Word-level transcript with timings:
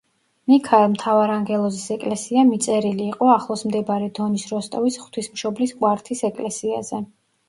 მიქაელ 0.51 0.85
მთავარანგელოზის 0.91 1.83
ეკლესია 1.95 2.45
მიწერილი 2.47 3.05
იყო 3.09 3.27
ახლოს 3.33 3.63
მდებარე 3.67 4.07
დონის 4.21 4.47
როსტოვის 4.53 4.97
ღვთისმშობლის 5.03 5.75
კვართის 5.83 6.25
ეკლესიაზე. 6.31 7.03